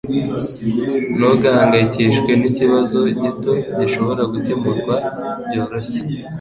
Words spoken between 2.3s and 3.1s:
nikibazo